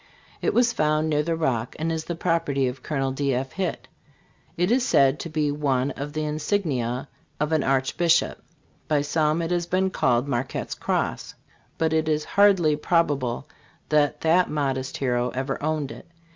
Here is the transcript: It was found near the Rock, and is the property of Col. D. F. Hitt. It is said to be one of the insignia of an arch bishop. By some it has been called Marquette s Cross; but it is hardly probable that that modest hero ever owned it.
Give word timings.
It 0.41 0.55
was 0.55 0.73
found 0.73 1.11
near 1.11 1.21
the 1.21 1.35
Rock, 1.35 1.75
and 1.77 1.91
is 1.91 2.05
the 2.05 2.15
property 2.15 2.65
of 2.67 2.81
Col. 2.81 3.11
D. 3.11 3.35
F. 3.35 3.51
Hitt. 3.51 3.87
It 4.57 4.71
is 4.71 4.83
said 4.83 5.19
to 5.19 5.29
be 5.29 5.51
one 5.51 5.91
of 5.91 6.13
the 6.13 6.23
insignia 6.23 7.07
of 7.39 7.51
an 7.51 7.63
arch 7.63 7.97
bishop. 7.97 8.41
By 8.87 9.03
some 9.03 9.43
it 9.43 9.51
has 9.51 9.67
been 9.67 9.91
called 9.91 10.27
Marquette 10.27 10.69
s 10.69 10.73
Cross; 10.73 11.35
but 11.77 11.93
it 11.93 12.09
is 12.09 12.25
hardly 12.25 12.75
probable 12.75 13.47
that 13.89 14.21
that 14.21 14.49
modest 14.49 14.97
hero 14.97 15.29
ever 15.35 15.61
owned 15.61 15.91
it. 15.91 16.07